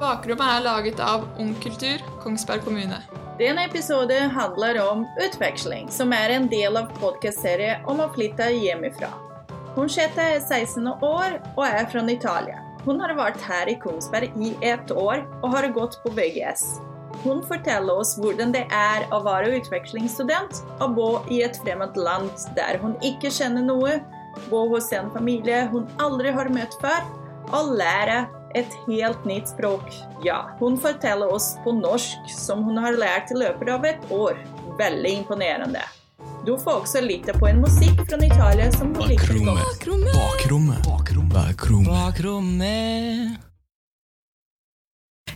[0.00, 3.02] Bakrommet er laget av Ung Kultur, Kongsberg kommune.
[3.36, 9.10] Denne episoden handler om utveksling, som er en del av podkastserien om å flytte hjemmefra.
[9.74, 12.62] Conchetta er 16 år og er fra Italia.
[12.86, 16.64] Hun har vært her i Kongsberg i ett år og har gått på VGS.
[17.20, 22.48] Hun forteller oss hvordan det er å være utvekslingsstudent og bo i et fremmed land
[22.56, 24.00] der hun ikke kjenner noe,
[24.48, 27.04] bo hos en familie hun aldri har møtt før,
[27.52, 28.22] og lære
[28.54, 29.94] et helt nytt språk.
[30.24, 34.38] Ja, hun forteller oss på norsk, som hun har lært i løpet av et år.
[34.78, 35.84] Veldig imponerende.
[36.46, 39.60] Du får også lytte på en musikk fra Italia som hun liker godt.
[39.60, 40.16] Bakrommet.
[40.16, 40.88] Bakrommet.
[40.88, 41.92] Bakrommet.
[41.92, 43.49] Bakrommet.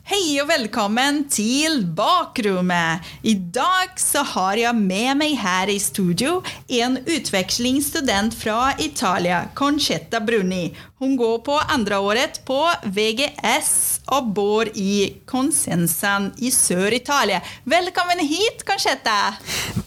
[0.05, 3.07] Hei og velkommen til Bakrommet!
[3.25, 6.43] I dag så har jeg med meg her i studio
[6.77, 10.75] en utvekslingsstudent fra Italia, Concetta Bruni.
[11.01, 13.73] Hun går på andreåret på VGS
[14.13, 17.41] og bor i Consensan i Sør-Italia.
[17.65, 19.39] Velkommen hit, Concetta!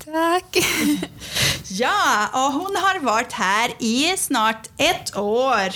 [0.01, 0.57] Takk.
[1.77, 5.75] Ja, og hun har vært her i snart ett år.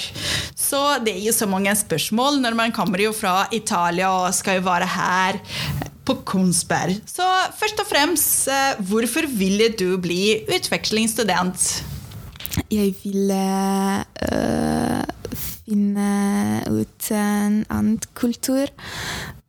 [0.55, 4.59] Så det er jo så mange spørsmål når man kommer jo fra Italia og skal
[4.59, 5.39] jo være her
[6.05, 6.97] på Kongsberg.
[7.07, 7.25] Så
[7.59, 11.85] først og fremst, eh, hvorfor ville du bli utvekslingsstudent?
[12.71, 13.43] Jeg ville
[14.27, 15.03] øh,
[15.35, 16.09] finne
[16.67, 18.67] ut en annen kultur.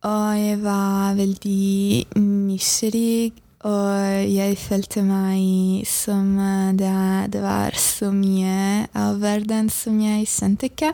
[0.03, 3.31] Og jeg var veldig nysgjerrig,
[3.63, 6.91] og jeg følte meg som øh, det,
[7.31, 10.89] det var så mye av verden som jeg skjønte ikke.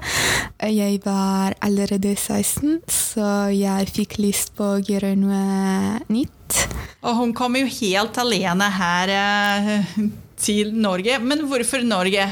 [0.70, 6.60] Jeg var allerede 16, så jeg fikk lyst på å gjøre noe nytt.
[7.02, 9.88] Og hun kom jo helt alene her eh,
[10.38, 11.18] til Norge.
[11.26, 12.28] Men hvorfor Norge?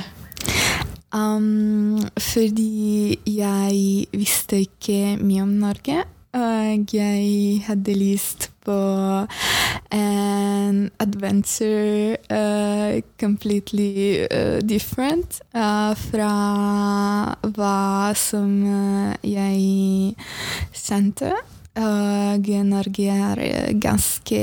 [1.16, 6.04] Um, fordi jeg visste ikke mye om Norge.
[6.38, 8.78] Og jeg hadde lyst på
[9.96, 16.32] en adventure uh, completely uh, different uh, fra
[17.56, 18.52] hva som
[19.24, 20.16] jeg
[20.76, 21.32] kjente.
[21.78, 23.42] Og Norge er
[23.78, 24.40] ganske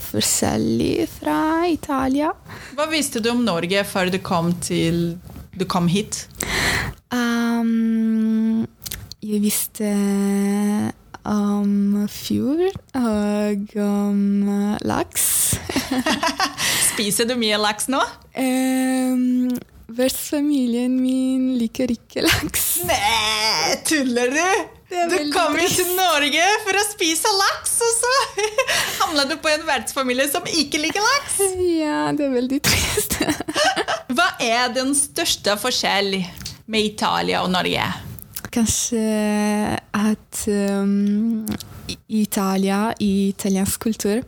[0.00, 2.30] forskjellig fra Italia.
[2.78, 5.18] Hva visste du om Norge før du kom, til,
[5.52, 6.24] du kom hit?
[7.12, 8.64] Um,
[9.20, 9.92] jeg visste
[11.28, 15.26] om fjord og om uh, laks.
[16.92, 18.00] Spiser du mye laks nå?
[18.38, 19.52] um,
[19.98, 22.66] Vertsfamilien min liker ikke laks.
[22.86, 24.42] Nei, tuller du?
[24.88, 28.12] Du kom jo til Norge for å spise laks, og så
[29.02, 31.40] hamla du på en vertsfamilie som ikke liker laks.
[31.80, 33.18] Ja, det er veldig trist.
[34.16, 36.18] Hva er den største forskjell
[36.68, 37.88] med Italia og Norge?
[38.52, 39.02] Kanskje
[39.96, 41.46] at um,
[42.08, 44.22] Italia, i italiensk kultur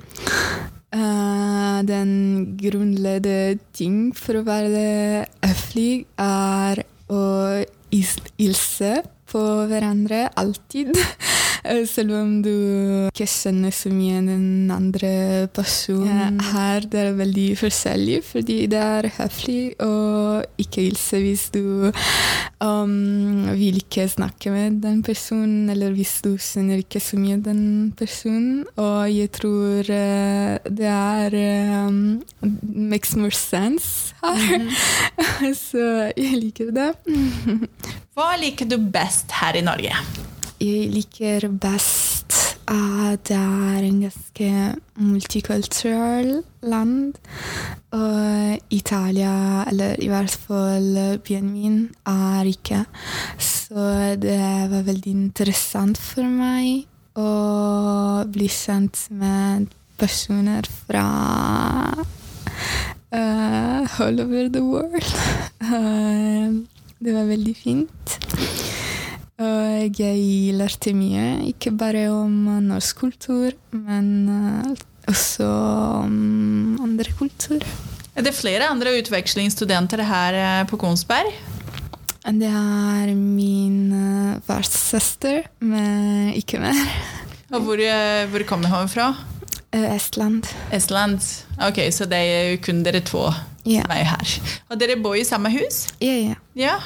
[0.95, 2.13] uh, Den
[2.61, 7.25] grunnleggende ting for å være høflig er å
[7.91, 8.93] hilse
[9.31, 10.95] på hverandre alltid.
[11.65, 12.53] Eh, Selv om du
[13.11, 16.41] ikke kjenner så mye den andre personen.
[16.53, 19.93] Her det er veldig forskjellig, fordi det er høflig å
[20.61, 21.91] ikke hilse hvis du
[22.63, 27.63] um, vil ikke snakke med den personen, eller hvis du kjenner ikke så mye den
[27.99, 28.65] personen.
[28.81, 31.39] Og jeg tror eh, det er
[31.87, 32.21] um,
[32.63, 34.67] makes more sense her.
[35.67, 36.91] så jeg liker det.
[38.17, 39.97] Hva liker du best her i Norge?
[40.61, 42.35] Jeg liker best
[42.69, 44.51] at det er en ganske
[45.01, 47.15] multikulturell land.
[47.97, 52.85] Og Italia, eller i hvert fall byen min, er ikke.
[53.39, 53.89] Så
[54.21, 54.39] det
[54.71, 56.85] var veldig interessant for meg
[57.17, 61.07] å bli kjent med personer fra
[63.17, 65.15] uh, all over the world.
[65.65, 66.61] Uh,
[67.05, 68.70] det var veldig fint.
[69.41, 72.35] Og jeg lærte mye, ikke bare om
[72.67, 74.75] norsk kultur, men eh,
[75.09, 77.65] også om andre kultur.
[78.17, 81.33] Er det flere andre utvekslingsstudenter her eh, på Konsberg?
[82.21, 86.77] Det er min uh, vertssøster, men ikke mer.
[87.51, 89.09] Og hvor, eh, hvor kommer hun fra?
[89.73, 90.45] Eh, Estland.
[90.71, 91.21] Estland.
[91.67, 93.25] Ok, så det er jo kun dere to
[93.67, 93.83] yeah.
[93.83, 94.35] som er her.
[94.69, 95.87] Og dere bor i samme hus?
[95.99, 96.37] Ja, ja.
[96.55, 96.77] Ja.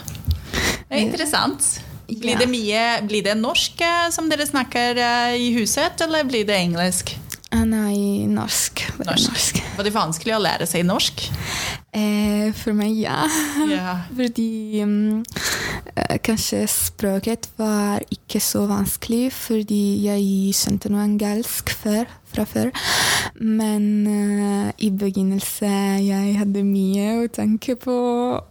[0.55, 1.82] Det er interessant.
[2.09, 6.47] Blir det mye Blir det norsk eh, som dere snakker eh, i huset, eller blir
[6.49, 7.15] det engelsk?
[7.55, 8.83] Ah, Nei, norsk.
[8.99, 9.31] Norsk.
[9.31, 9.59] norsk.
[9.77, 11.23] Var det vanskelig å lære seg norsk?
[11.95, 13.21] Eh, for meg, ja.
[13.62, 14.01] Yeah.
[14.19, 22.44] Fordi eh, kanskje språket var ikke så vanskelig, fordi jeg skjønte noe engelsk før, fra
[22.48, 22.70] før.
[23.40, 27.96] Men eh, i begynnelsen jeg hadde mye å tenke på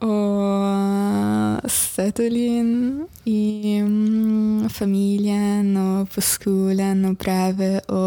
[0.03, 8.03] og sette inn i mm, familien og på skolen og prøve å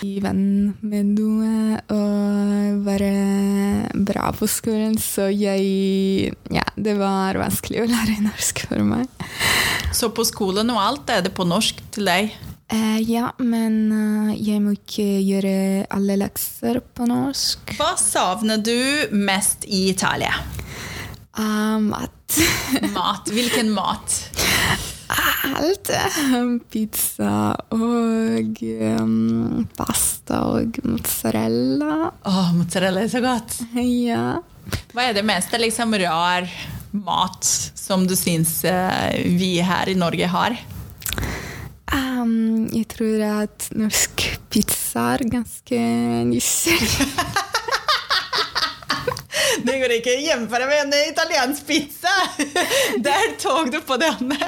[0.00, 3.12] bli venn med noe og være
[4.06, 9.06] bra på skolen, så jeg Ja, det var vanskelig å lære norsk for meg.
[9.94, 12.34] Så på skolen og alt er det på norsk til deg?
[12.70, 15.54] Eh, ja, men eh, jeg må ikke gjøre
[15.90, 17.74] alle lekser på norsk.
[17.80, 20.36] Hva savner du mest i Italia?
[21.34, 22.38] Uh, mat.
[22.94, 23.30] Mat.
[23.34, 24.14] Hvilken mat?
[25.50, 25.90] Alt.
[26.70, 27.34] Pizza
[27.74, 32.12] og um, pasta og mozzarella.
[32.30, 33.58] Åh, mozzarella er så godt.
[34.10, 34.38] Ja.
[34.92, 36.46] Hva er det meste liksom rar
[36.94, 40.54] mat som du syns eh, vi her i Norge har?
[41.90, 45.80] Um, jeg tror at norsk pizza er ganske
[46.30, 46.90] nysselig.
[49.60, 52.12] Det går ikke å gjenføre med en italiensk pizza!
[53.06, 54.38] Der tok du på denne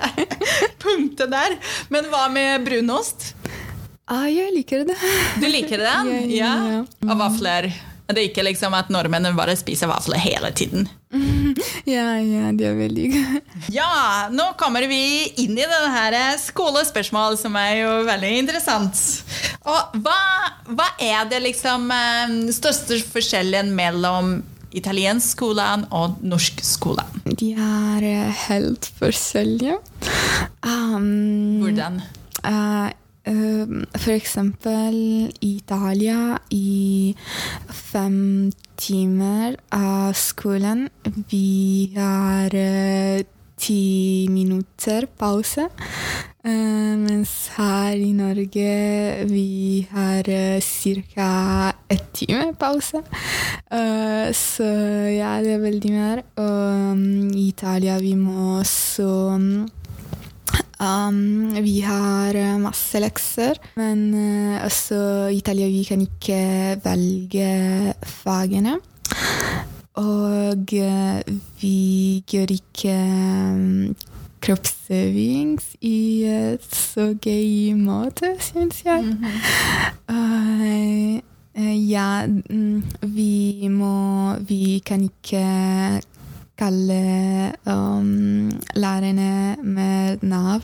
[0.83, 1.57] punktet der.
[1.93, 3.33] Men hva med brunost?
[4.13, 4.97] ah, jeg liker det.
[5.41, 5.95] Du liker det?
[6.37, 6.81] Ja, ja.
[7.07, 7.71] Og vafler?
[8.13, 10.89] Det er ikke liksom at nordmennene bare spiser vafler hele tiden?
[11.95, 13.57] Ja, ja, det er veldig godt.
[13.75, 15.03] Ja, nå kommer vi
[15.43, 19.01] inn i denne skolespørsmålet, som er jo veldig interessant.
[19.67, 20.21] Og hva,
[20.71, 24.41] hva er det liksom eh, største forskjellen mellom
[24.77, 27.23] italiensk skolen og norsk skolen?
[27.27, 29.79] De er eh, helt forskjellige.
[30.65, 32.01] Um, Hvordan?
[32.43, 32.89] Eh,
[33.25, 33.67] eh,
[33.97, 34.95] for eksempel
[35.41, 37.15] i Italia, i
[37.69, 40.89] fem timer av skolen,
[41.31, 43.23] vi har eh,
[43.63, 45.69] ti minutter pause.
[46.43, 48.71] Eh, mens her i Norge
[49.31, 50.59] vi har uh,
[51.15, 51.73] ca.
[51.89, 52.99] ett time pause.
[53.71, 54.67] Eh, så
[55.07, 56.25] ja, det er veldig mer.
[56.37, 59.07] Og um, i Italia vi må også
[60.83, 66.41] um, vi har eh, masse lekser, men uh, også i Italia vi kan ikke
[66.85, 67.51] velge
[68.23, 68.79] fagene.
[70.03, 71.21] Og uh,
[71.61, 71.77] vi
[72.29, 73.95] gjør ikke um,
[74.43, 79.13] kroppsøving i et så gøy måte, syns jeg.
[80.11, 81.21] Uh,
[81.55, 82.83] eh, ja, mm,
[83.15, 85.45] vi må Vi kan ikke
[86.63, 90.63] kalle um, lærerne med navn.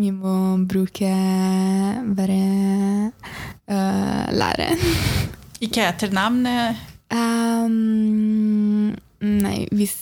[0.00, 1.12] Vi må bruke
[2.16, 2.40] bare
[3.68, 4.82] uh, læreren.
[5.60, 6.42] Ikke etternavn?
[6.48, 6.82] eh,
[7.14, 8.88] Um,
[9.20, 9.94] nei, hvis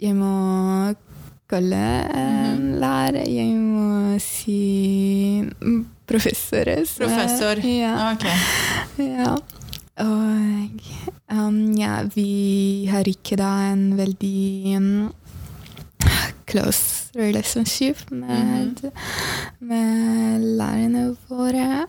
[0.00, 0.94] jeg må
[1.50, 1.80] kalle
[2.16, 5.44] en lærer, jeg må si
[6.08, 6.70] professor.
[6.96, 7.60] Professor?
[7.68, 8.12] Ja.
[8.14, 8.24] Ok.
[9.02, 9.34] Ja.
[10.02, 10.80] Og
[11.30, 15.12] um, ja, vi har ikke da en veldig um,
[16.50, 18.90] close relationship med,
[19.60, 21.84] med lærerne våre.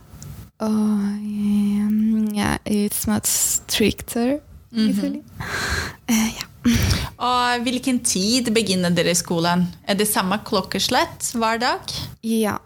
[0.62, 4.38] Og um, ja, it's much stricter,
[4.72, 5.22] mm -hmm.
[6.10, 6.46] uh, ja.
[7.18, 9.68] Og hvilken tid begynner dere i skolen?
[9.88, 11.80] Er det samme klokkeslett hver dag?
[12.24, 12.58] ja,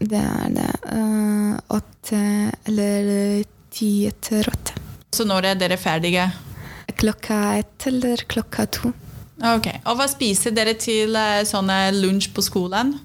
[0.00, 0.72] det er det.
[0.92, 4.76] Uh, åtte eller ti etter åtte.
[5.14, 6.28] Så når er dere ferdige?
[6.98, 8.92] Klokka ett eller klokka to.
[9.38, 12.96] Ok, Og hva spiser dere til eh, sånne lunsj på skolen?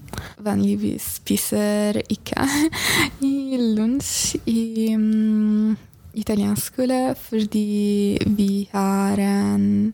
[0.42, 2.42] Vanligvis spiser ikke
[3.30, 5.76] i lunsj i um,
[6.18, 9.92] italiensk skole fordi vi har en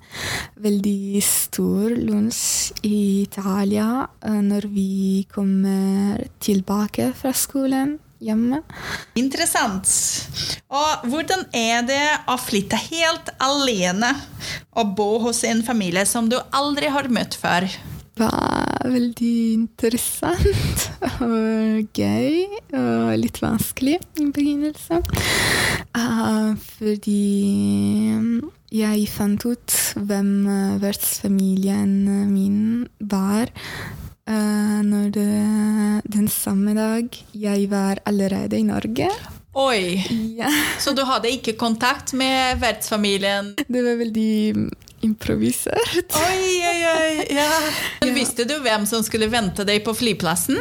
[0.64, 8.62] veldig stor lunsj i Italia eh, når vi kommer tilbake fra skolen hjemme.
[9.18, 9.88] Interessant.
[10.70, 14.12] Og hvordan er det å flytte helt alene
[14.76, 17.66] og bo hos en familie som du aldri har møtt før?
[18.20, 20.86] Det var veldig interessant
[21.24, 22.42] og gøy
[22.76, 25.04] og litt vanskelig i begynnelsen.
[25.96, 27.16] Ah, fordi
[28.70, 31.94] jeg fant ut hvem eh, vertsfamilien
[32.30, 32.60] min
[33.00, 33.50] var.
[34.30, 35.26] Eh, når det,
[36.14, 39.10] den samme dag jeg var allerede i Norge.
[39.58, 39.98] Oi,
[40.38, 43.54] Ja, så du hadde ikke kontakt med vertsfamilien?
[43.66, 44.70] det var veldig
[45.02, 46.14] improvisert.
[46.14, 47.50] Oi, oi, oi, ja.
[48.04, 50.60] Men Visste du hvem som skulle vente deg på flyplassen?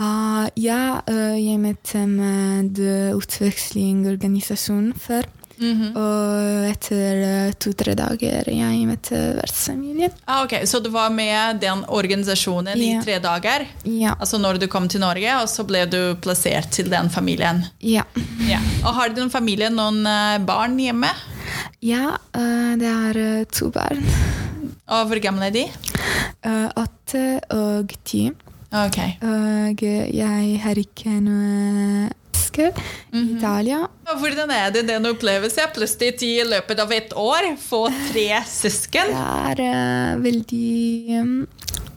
[0.00, 2.78] Uh, ja, uh, jeg møtte med
[3.16, 5.28] utvekslingsorganisasjonen før.
[5.60, 10.12] Og etter eh, to-tre dager jeg møtte vertsfamilien.
[10.24, 13.66] Ah, ok, Så du var med den organisasjonen i tre dager?
[13.84, 14.14] Ja.
[14.18, 17.64] Altså når du kom til Norge, og så ble du plassert til den familien?
[17.80, 18.06] Ja.
[18.48, 18.60] Ja.
[18.84, 21.12] Og har din familie noen eh, barn hjemme?
[21.84, 24.00] ja eh, det er to barn.
[24.90, 25.66] Og hvor gamle er de?
[26.80, 27.24] Åtte
[27.54, 28.24] og ti.
[28.74, 28.98] Ok.
[29.26, 32.08] Og jeg har ikke noe
[32.50, 32.72] søsken
[33.12, 33.88] i Italia.
[34.20, 35.70] Hvordan er det den opplevelsen?
[35.74, 39.10] Plutselig i løpet av et år få tre søsken?
[39.10, 41.46] Det er uh, veldig um,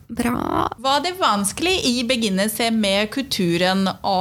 [0.10, 0.70] bra.
[0.78, 4.20] Var det vanskelig i begynnelsen med kulturen å,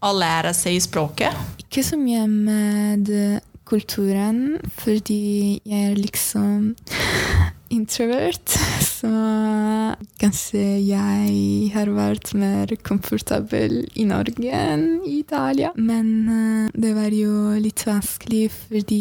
[0.00, 1.34] å lære seg språket?
[1.60, 3.10] Ikke så mye med
[3.66, 6.76] kulturen, fordi jeg er liksom
[7.74, 8.56] introvert.
[8.96, 9.08] Så
[10.20, 15.72] kanskje jeg har vært mer komfortabel i Norge enn i Italia.
[15.76, 19.00] Men eh, det var jo litt vanskelig fordi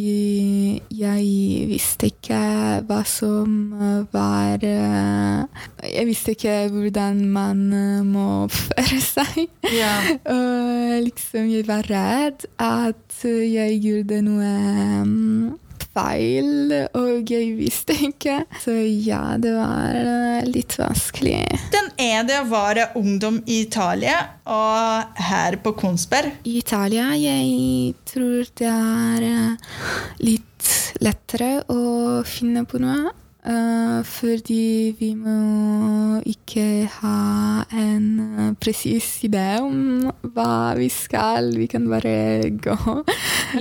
[0.92, 2.42] jeg visste ikke
[2.90, 3.56] hva som
[4.12, 9.46] var eh, Jeg visste ikke hvordan man eh, må oppføre seg.
[9.72, 9.96] Ja.
[10.28, 14.52] Og liksom, jeg var redd at jeg gjorde noe
[15.08, 15.54] mm,
[15.96, 18.42] feil, og jeg visste ikke.
[18.62, 21.42] Så ja, det var eh, litt vanskelig.
[21.74, 21.92] Den
[22.42, 24.18] å være ungdom i Italia
[24.52, 26.42] og her på Kongsberg.
[26.44, 29.76] I Italia jeg tror det er eh,
[30.24, 30.74] litt
[31.04, 33.14] lettere å finne på noe.
[33.46, 41.52] eh, fordi vi må ikke ha en presis idé om hva vi skal.
[41.54, 42.78] Vi kan bare gå.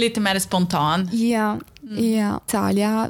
[0.01, 1.09] Litt mer spontan.
[1.13, 1.55] Ja,
[1.93, 2.39] ja.
[2.41, 3.09] Italia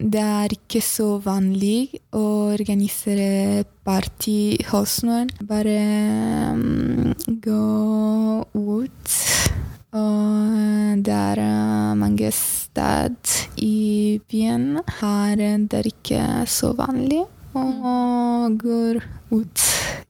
[0.00, 5.30] det er ikke så vanlig å organisere party hos noen.
[5.44, 5.76] Bare
[6.54, 7.12] um,
[7.44, 7.64] gå
[8.54, 9.16] ut.
[9.94, 17.22] Og det er eh, mange steder i byen her det er ikke så vanlig
[17.58, 19.00] å går
[19.34, 19.64] ut.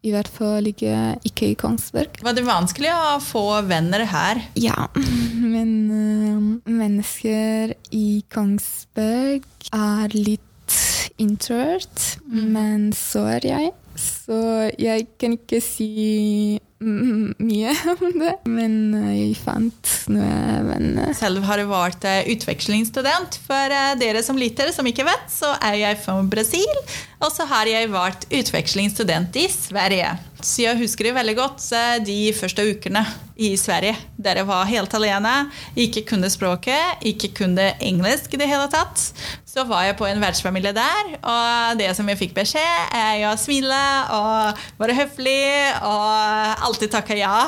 [0.04, 2.18] I hvert fall ikke, ikke i Kongsberg.
[2.24, 4.42] Var det vanskelig å få venner her?
[4.60, 4.88] Ja,
[5.54, 10.80] men eh, mennesker i Kongsberg er litt
[11.20, 13.72] introvert, men så er jeg.
[13.94, 14.36] Så
[14.80, 16.73] jeg kan ikke si mm,
[17.48, 21.12] mye om det, men eh, jeg fant noen venner.
[21.16, 23.38] Selv har jeg vært eh, utvekslingsstudent.
[23.46, 26.80] For eh, dere som lytter, som ikke vet, så er jeg fra Brasil.
[27.24, 30.16] Og så har jeg vært utvekslingsstudent i Sverige.
[30.44, 33.04] Så jeg husker det veldig godt eh, de første ukene
[33.36, 33.96] i Sverige.
[34.16, 35.32] Der jeg var helt alene,
[35.76, 39.10] ikke kunne språket, ikke kunne engelsk i det hele tatt.
[39.54, 43.34] Så var jeg på en vertsfamilie der, og det som jeg fikk beskjed, er å
[43.38, 43.82] smile
[44.16, 45.44] og være høflig
[45.86, 47.46] og alltid takke ja.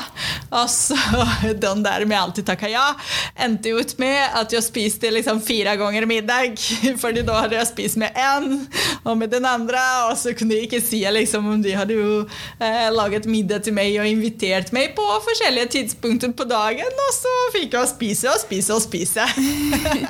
[0.52, 0.98] Og så
[1.66, 2.92] den der med alltid takke ja
[3.36, 6.56] endte ut med at jeg spiste liksom fire ganger middag.
[7.02, 8.66] Fordi da hadde jeg spist med én
[9.06, 12.22] og med den andre, og så kunne jeg ikke si liksom, om de hadde jo
[12.60, 17.34] eh, laget middag til meg og invitert meg på forskjellige tidspunkter på dagen, og så
[17.54, 19.26] fikk jeg spise og spise og spise.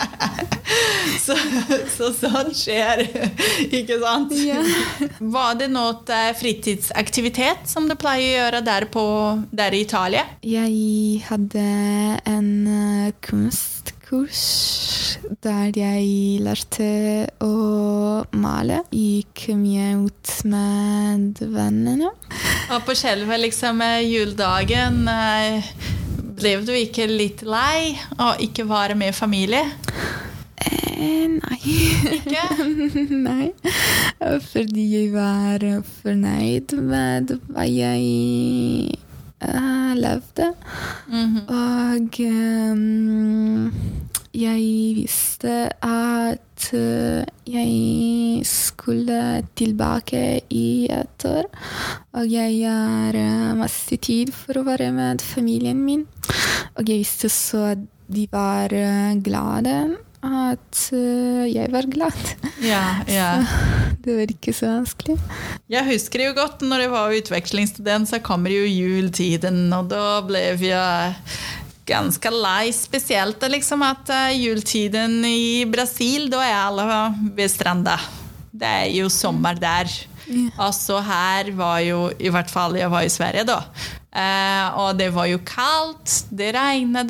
[1.26, 1.36] så,
[1.96, 3.04] så sånn skjer,
[3.66, 4.34] ikke sant?
[4.38, 4.62] Ja.
[5.20, 9.06] Var det noe fritidsaktivitet som du pleier å gjøre der, på,
[9.50, 10.26] der i Italia?
[10.46, 11.66] Jeg hadde
[12.26, 14.44] en eh, kunstkurs
[15.42, 16.90] der jeg lærte
[17.42, 17.52] å
[18.38, 18.82] male.
[18.94, 22.12] Gikk mye ut med vennene.
[22.74, 25.68] Og på selve liksom, eh, juledagen eh,
[26.36, 29.62] ble du ikke litt lei å ikke være med familie?
[30.66, 31.60] Eh, nei.
[32.16, 32.44] Ikke?
[33.28, 33.52] nei.
[34.48, 35.62] Fordi jeg var
[36.02, 38.98] fornøyd med hva jeg
[39.46, 40.50] eh, levde.
[41.46, 43.70] Og ehm,
[44.36, 49.20] jeg visste at eh, jeg skulle
[49.56, 51.48] tilbake i et år.
[52.16, 56.04] Og jeg har eh, masse tid for å være med familien min.
[56.76, 59.78] Og jeg visste så at de var eh, glade.
[60.26, 62.32] At jeg var glad.
[62.64, 63.30] Ja, ja.
[64.06, 65.16] Så Det var ikke så vanskelig.
[65.66, 70.44] Jeg husker jo godt når jeg var utvekslingsstudent, så kommer jo jultiden, og da ble
[70.62, 71.16] jeg
[71.86, 72.72] ganske lei.
[72.74, 76.86] Spesielt liksom at jultiden juletiden i Brasil, da er alle
[77.36, 77.98] ved stranda.
[78.52, 79.90] Det er jo sommer der.
[80.58, 83.60] Og så her var jo, i hvert fall jeg var i Sverige da,
[84.10, 87.06] eh, og det var jo kaldt, det regnet,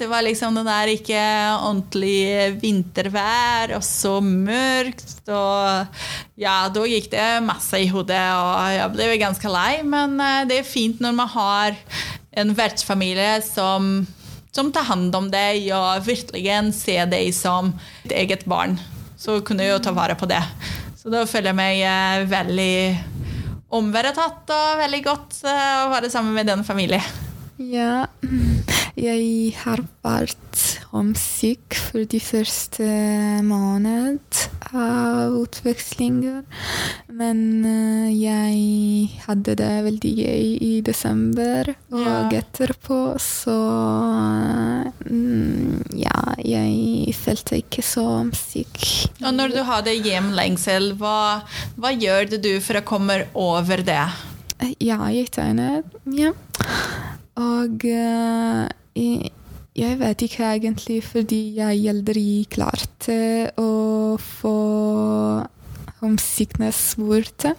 [0.00, 1.22] det var liksom det der ikke
[1.60, 5.86] ordentlig vintervær, og så mørkt, og
[6.34, 10.58] ja, da gikk det masse i hodet, og jeg ble ganske lei, men eh, det
[10.64, 11.82] er fint når man har
[12.36, 14.06] en vertsfamilie som
[14.56, 17.74] som tar hand om deg og virkelig ser deg som
[18.06, 18.78] et eget barn.
[19.20, 20.40] Så kunne jeg jo ta vare på det.
[20.96, 22.76] Så da føler jeg meg eh, veldig
[23.76, 27.04] omveretatt og veldig godt eh, å være sammen med den familien.
[27.60, 28.06] Ja,
[29.08, 32.88] jeg har vært homsyk for de første
[33.44, 34.35] måned
[34.74, 36.42] av utvekslinger.
[37.12, 42.40] Men eh, jeg hadde det veldig gøy i desember, og Ja.
[42.40, 43.56] etterpå så
[45.06, 48.06] mm, Ja, jeg følte ikke så
[48.36, 48.80] syk.
[49.22, 51.42] Og når du hadde hjemlengsel, hva,
[51.76, 54.02] hva gjør du for å komme over det?
[54.80, 55.82] Ja, jeg tegner.
[56.10, 56.32] Ja.
[57.36, 58.64] Og uh,
[58.96, 59.30] jeg,
[59.76, 63.18] jeg vet ikke egentlig, fordi jeg aldri klarte
[63.60, 64.56] å få
[66.00, 67.54] homesickness borte.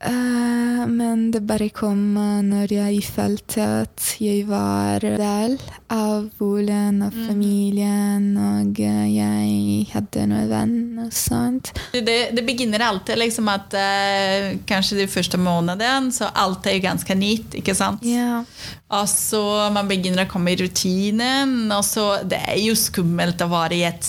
[0.00, 5.54] Eh, men det bare kom eh, når jeg følte at jeg var del
[5.92, 11.72] av boligen og familien, og eh, jeg hadde noen venn og sånt.
[11.94, 16.84] Det, det begynner alltid liksom at uh, kanskje de første måneden, så alt er jo
[16.88, 18.04] ganske nytt, ikke sant?
[18.06, 18.42] Yeah.
[18.90, 19.42] Og så
[19.74, 23.86] man begynner å komme i rutinen, og så det er jo skummelt å være i
[23.86, 24.06] et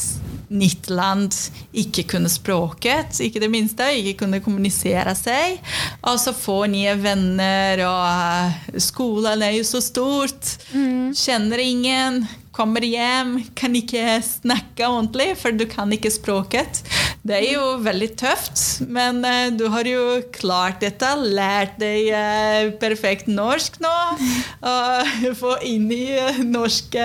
[0.51, 1.35] nytt land,
[1.71, 5.61] ikke kunne språket, ikke det minste, ikke kunne kommunisere seg.
[6.03, 10.55] Og så få nye venner, og skolen er jo så stort.
[10.71, 16.83] Kjenner ingen, kommer hjem, kan ikke snakke ordentlig, for du kan ikke språket.
[17.21, 18.57] Det er jo veldig tøft,
[18.89, 23.93] men uh, du har jo klart dette, lært deg uh, perfekt norsk nå,
[24.71, 26.97] og få inn i eh, norsk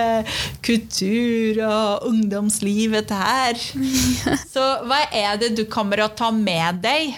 [0.65, 3.61] kultur og ungdomslivet her.
[4.53, 7.13] Så hva er det du kommer å ta med deg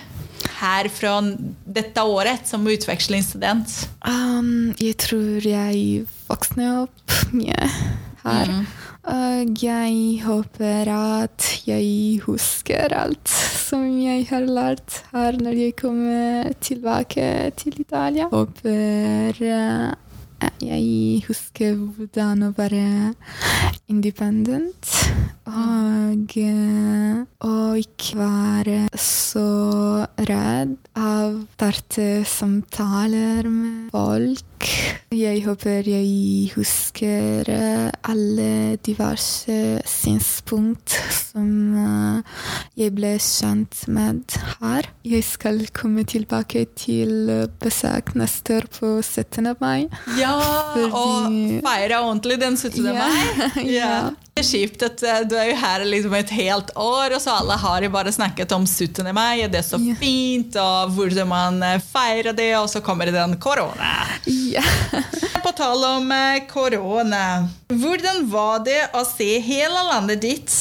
[0.59, 1.21] her fra
[1.63, 3.77] dette året som utvekslingsstudent?
[4.03, 7.71] Um, jeg tror jeg vokste opp mye
[8.25, 8.53] her.
[9.09, 16.53] Og jeg håper at jeg husker alt som jeg har lært her når jeg kommer
[16.61, 17.25] tilbake
[17.57, 18.27] til Italia.
[18.29, 19.89] Håper eh,
[20.63, 23.13] jeg husker hvordan å være
[23.91, 24.93] independent.
[25.49, 29.47] Og, eh, og ikke være så
[30.29, 34.58] redd av å starte samtaler med folk.
[35.09, 39.55] Jeg håper jeg husker eh, alle diverse
[39.89, 41.47] synspunkt som
[41.81, 42.37] eh,
[42.77, 44.89] jeg ble kjent med her.
[45.07, 49.49] Jeg skal komme tilbake til eh, besøk neste år på 17.
[49.63, 49.87] mai.
[50.19, 50.35] Ja,
[50.75, 52.85] Fordi- og feire ordentlig den 17.
[52.85, 53.65] Ja, mai.
[53.79, 53.93] ja.
[54.39, 57.57] Det er kjipt at du er jo her liksom et helt år, og så alle
[57.59, 59.09] har jo bare snakket om 17.
[59.15, 63.17] mai, og det er så fint, og hvordan man feirer det, og så kommer det
[63.17, 63.98] den korona.
[64.29, 64.63] Ja.
[65.43, 70.53] På tale om eh, korona, hvordan var det å se hele landet ditt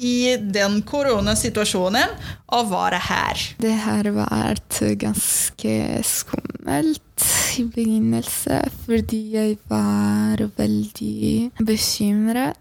[0.00, 2.14] i den koronasituasjonen
[2.56, 3.42] og være her?
[3.60, 5.74] Det har vært ganske
[6.06, 7.26] skummelt
[7.60, 12.56] i begynnelsen, fordi jeg var veldig bekymret.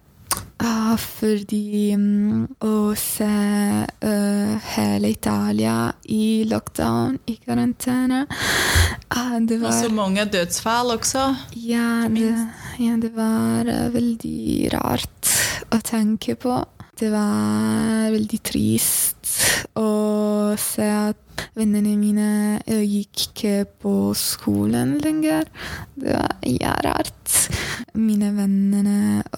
[0.59, 5.75] Ah, fordi mm, å se uh, hele Italia
[6.11, 11.29] i lockdown, i karantene ah, Det Og så mange dødsfall også.
[11.55, 12.33] ja det,
[12.83, 15.31] ja, det var eh, veldig rart
[15.71, 16.57] å tenke på.
[16.99, 19.37] Det var veldig trist
[19.79, 19.89] å
[20.59, 22.29] se at vennene mine
[22.65, 25.47] eh, gikk ikke på skolen lenger.
[25.99, 27.15] Det var rart.
[27.99, 28.89] Mine venner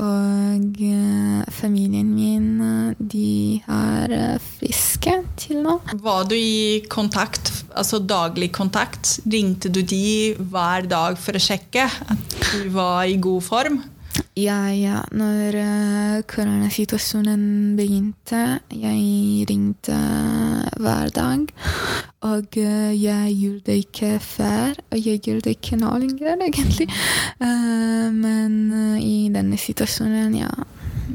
[0.01, 5.77] og eh, familien min, eh, de er friske til nå.
[6.01, 9.19] Var du i kontakt, altså daglig kontakt?
[9.25, 13.81] Ringte du de hver dag for å sjekke at du var i god form?
[14.39, 15.01] Ja, ja.
[15.11, 19.97] Når uh, koronasituasjonen begynte, jeg ringte
[20.81, 21.49] hver dag.
[22.21, 26.85] Og eh, jeg gjorde det ikke før, og jeg gjør det ikke nå lenger, egentlig.
[27.41, 30.51] Eh, men eh, i denne situasjonen, ja.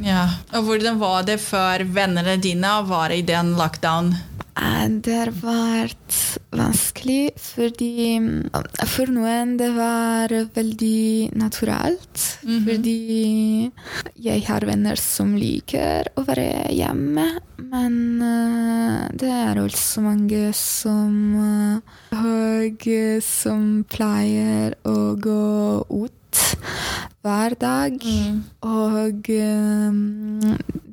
[0.03, 0.25] Ja.
[0.59, 4.17] Og hvordan var det for vennene dine å være i den lockdown?
[4.57, 6.15] Eh, Det har vært
[6.57, 8.49] vanskelig, fordi mm,
[8.89, 12.23] for noen det var veldig naturalt.
[12.47, 13.71] Fordi
[14.17, 17.27] jeg har venner som liker å være hjemme,
[17.69, 25.43] men eh, det er også mange som eh, og, eh, som pleier å gå
[25.91, 26.13] ut
[27.27, 27.99] hver dag.
[28.63, 30.43] Og um,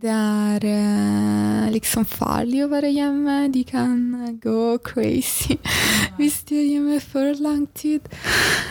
[0.02, 3.38] det er uh, liksom farlig å være hjemme.
[3.54, 5.60] De kan eh, gå crazy
[6.18, 8.10] hvis de er hjemme for lang tid.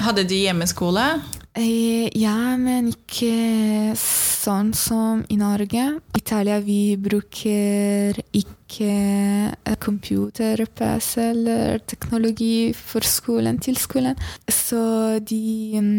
[0.03, 1.07] Hadde de hjemmeskole?
[1.53, 5.83] Eh, ja, men ikke sånn som i Norge.
[6.17, 8.89] I Italia vi bruker ikke
[9.53, 14.17] eh, computer, PC eller teknologi for skolen til skolen.
[14.49, 15.91] Så de um,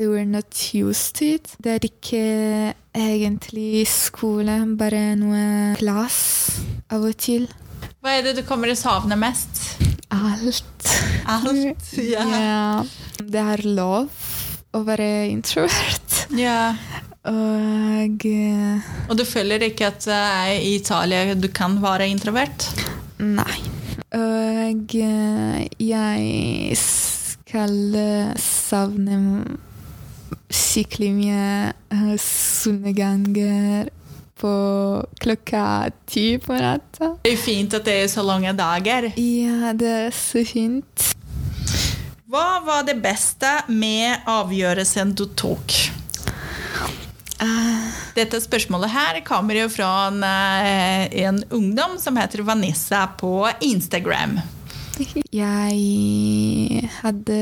[0.00, 1.54] they were not used to it.
[1.62, 2.24] Det er ikke
[2.98, 6.58] egentlig skole, bare noe klass
[6.90, 7.46] av og til.
[8.02, 9.62] Hva er det du kommer til å savne mest?
[10.10, 10.90] Alt.
[11.28, 12.26] Alt, ja.
[12.34, 13.22] Ja.
[13.22, 14.10] Det er lov
[14.76, 16.16] å være introvert.
[16.36, 16.74] Ja.
[17.28, 20.06] Og eh, Og du føler ikke at
[20.62, 22.68] i Italia du kan være introvert?
[23.18, 23.58] nei.
[24.14, 27.74] Og eh, jeg skal
[28.40, 29.18] savne
[30.48, 33.90] skikkelig mye eh, solnedganger
[34.38, 34.52] på
[35.20, 35.64] klokka
[36.08, 37.14] ti på natta.
[37.24, 39.10] Det er fint at det er så lange dager.
[39.18, 41.08] Ja, det er så fint.
[42.28, 45.72] Hva var det beste med avgjørelsen du tok?
[47.40, 47.86] Eh,
[48.18, 54.40] Dette spørsmålet her kommer jo fra en, eh, en ungdom som heter Vanessa på Instagram.
[55.32, 57.40] Jeg hadde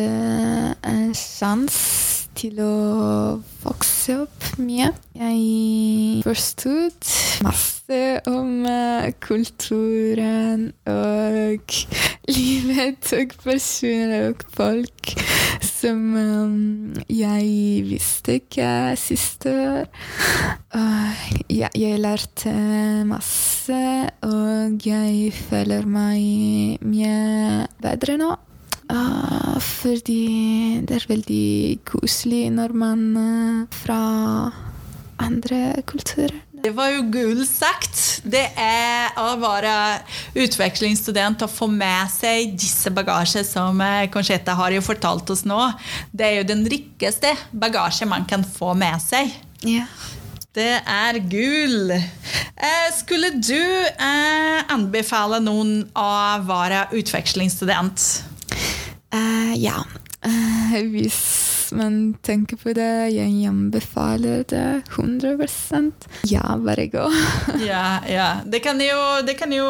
[0.85, 2.16] en sjanse
[2.47, 4.93] til å vokse opp mye.
[5.17, 7.09] Jeg forstod
[7.43, 11.77] masse om eh, kulturen og
[12.37, 15.15] livet og personer og folk
[15.67, 17.51] som eh, jeg
[17.91, 19.91] visste ikke siste år.
[21.51, 22.53] Ja, jeg lærte
[23.09, 23.83] masse,
[24.27, 28.35] og jeg føler meg mye bedre nå.
[28.89, 34.01] Ah, fordi det er veldig koselig når man er fra
[35.23, 36.35] andre kulturer.
[36.67, 38.23] Det var jo gull sagt.
[38.27, 39.73] Det er å være
[40.43, 45.61] utvekslingsstudent og få med seg disse bagasjer som eh, har jo fortalt oss nå.
[46.11, 49.31] Det er jo den rikeste bagasje man kan få med seg.
[49.67, 49.87] Ja.
[50.57, 51.93] Det er gull.
[51.93, 53.61] Eh, skulle du
[54.73, 56.09] anbefale noen å
[56.49, 58.36] være utvekslingsstudent?
[59.17, 59.85] Eh, ja.
[60.27, 61.19] Uh, hvis
[61.77, 67.05] man tenker på det, jeg anbefaler det 100% Ja, bare gå.
[67.71, 68.29] Ja, ja.
[68.47, 69.67] Det, kan jo, det kan jo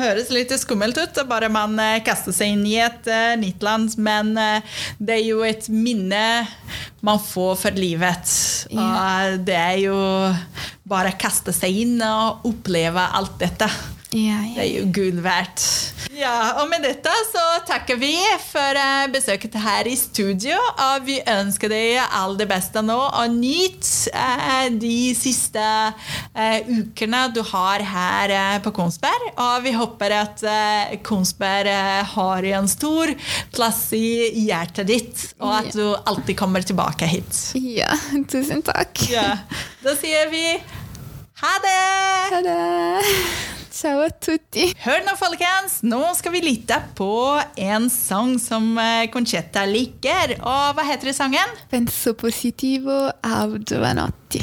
[0.00, 3.94] høres litt skummelt ut, bare man eh, kaster seg inn i et uh, nytt land.
[3.98, 4.34] Men
[4.98, 6.24] det er jo et minne
[7.04, 8.34] man får for livet.
[8.74, 9.98] Og det er jo
[10.88, 13.70] bare å kaste seg inn og oppleve alt dette.
[14.16, 15.60] Ja, Det er jo gull verdt.
[16.16, 20.56] Ja, og med dette så takker vi for eh, besøket her i studio.
[20.56, 23.84] Og vi ønsker deg all det beste nå, og nyt
[24.16, 29.28] eh, de siste eh, ukene du har her på Kongsberg.
[29.36, 30.46] Og vi håper at
[31.06, 31.68] Kongsberg
[32.14, 33.12] har en stor
[33.52, 37.44] plass i hjertet ditt, og at du alltid kommer tilbake hit.
[37.60, 37.92] ja
[38.32, 39.04] tusen takk.
[39.12, 39.28] Ja.
[39.84, 40.44] Da sier vi
[41.38, 41.78] ha det!
[42.32, 43.57] Ha det.
[43.78, 44.64] Ciao a tutti.
[44.82, 45.76] Hør nå, folkens!
[45.86, 47.12] Nå skal vi lytte på
[47.62, 50.34] en sang som Concetta Conchetta liker.
[50.40, 51.54] Og hva heter sangen?
[51.70, 54.42] Penso positivo av Giovanotti.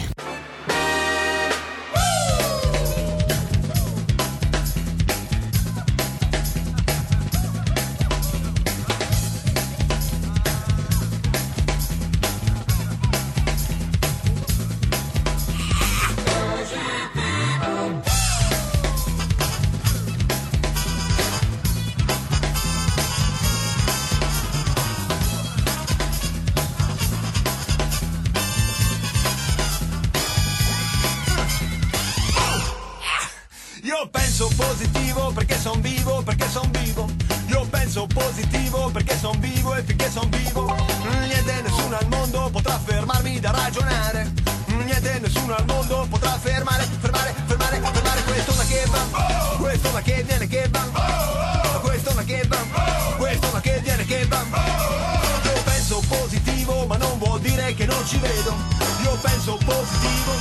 [58.05, 58.55] Ci vedo.
[59.01, 60.33] Io penso positivo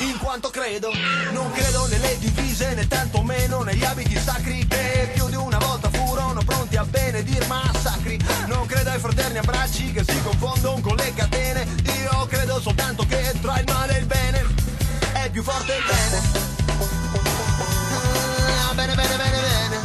[0.00, 0.90] in quanto credo.
[1.32, 6.42] Non credo nelle divise né tantomeno negli abiti sacri che più di una volta furono
[6.42, 8.18] pronti a benedir massacri.
[8.46, 11.66] Non credo ai fraterni abbracci che si confondono con le catene.
[12.00, 14.44] Io credo soltanto che tra il male e il bene
[15.12, 16.48] è più forte il bene.
[18.68, 19.76] Ah, bene, bene, bene, bene.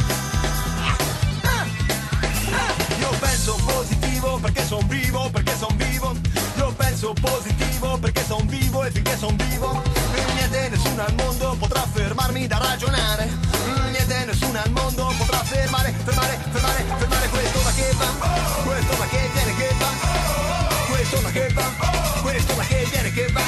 [0.80, 0.96] Ah,
[1.42, 2.98] ah.
[2.98, 6.25] Io penso positivo perché son vivo, perché son vivo.
[7.06, 9.80] Penso positivo perché son vivo e finché son vivo.
[10.34, 13.30] Niente, nessuno al mondo potrà fermarmi da ragionare.
[13.92, 18.06] Niente, nessuno al mondo potrà fermare, fermare, fermare, fermare questo ma che va.
[18.64, 19.86] Questo ma che viene che va.
[20.88, 21.72] Questo ma che va,
[22.22, 23.45] quest'onda che viene che va.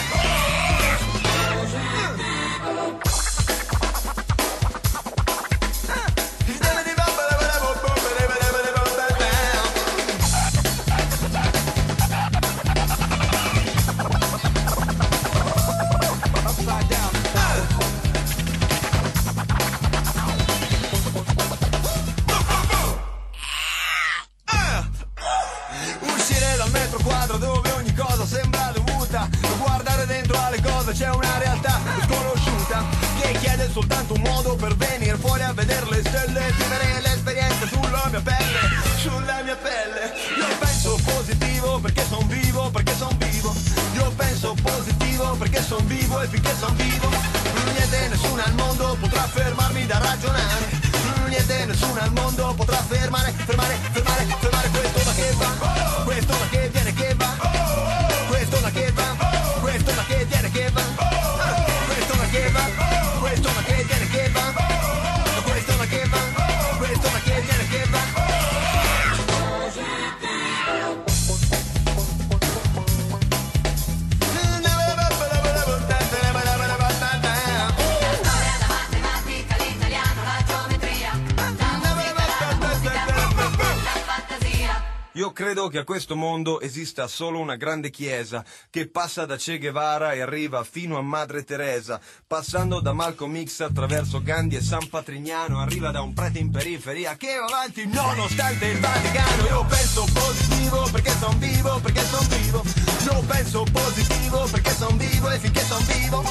[85.58, 90.12] Credo che a questo mondo esista solo una grande chiesa che passa da Che Guevara
[90.12, 95.60] e arriva fino a Madre Teresa, passando da Malcolm X attraverso Gandhi e San Patrignano,
[95.60, 99.46] arriva da un prete in periferia che va avanti nonostante il Vaticano.
[99.48, 102.62] Io penso positivo perché son vivo, perché son vivo.
[103.02, 106.22] Io penso positivo perché son vivo e finché son vivo,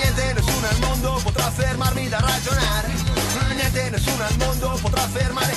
[0.00, 2.88] niente nessuno al mondo potrà fermarmi da ragionare.
[3.54, 5.52] Niente nessuno al mondo potrà fermare,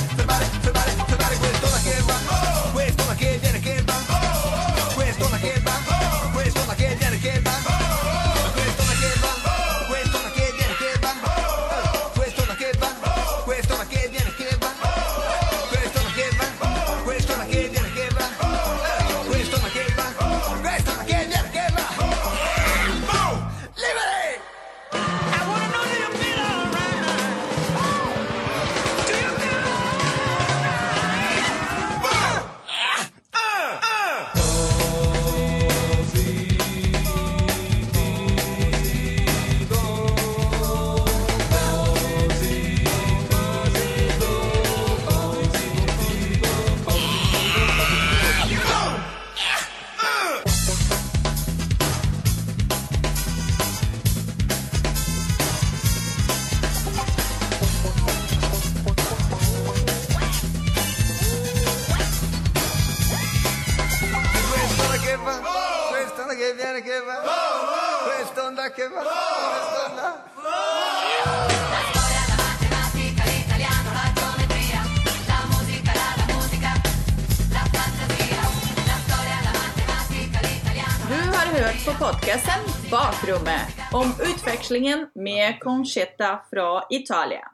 [84.66, 87.48] utvekslingen med Conchetta fra Italia.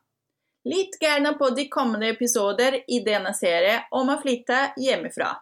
[0.65, 5.37] Lytt gjerne på de kommende episoder i denne serien om å flytte hjemmefra.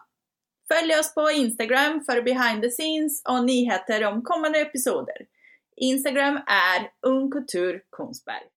[0.67, 5.27] Følg oss på Instagram for behind the scenes og nyheter om kommende episoder.
[5.77, 8.49] Instagram er Ung Kultur Kongsberg.